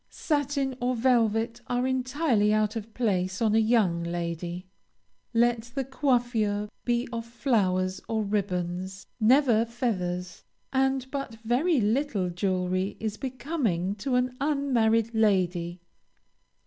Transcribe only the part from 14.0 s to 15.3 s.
an unmarried